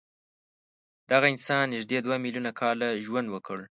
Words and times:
دغه 1.11 1.27
انسان 1.33 1.63
نږدې 1.73 1.97
دوه 2.05 2.15
میلیونه 2.23 2.51
کاله 2.61 2.87
ژوند 3.05 3.27
وکړ. 3.31 3.59